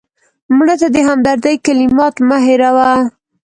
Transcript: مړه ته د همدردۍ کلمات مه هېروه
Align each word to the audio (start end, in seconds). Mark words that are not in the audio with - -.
مړه 0.55 0.75
ته 0.81 0.87
د 0.95 0.97
همدردۍ 1.07 1.55
کلمات 1.65 2.15
مه 2.27 2.37
هېروه 2.45 2.91